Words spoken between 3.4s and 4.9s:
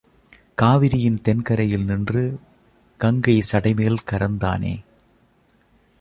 சடைமேல் கரந்தானே!